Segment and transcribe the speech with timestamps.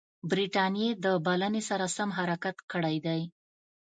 [0.29, 3.21] برټانیې د بلنې سره سم حرکت کړی دی.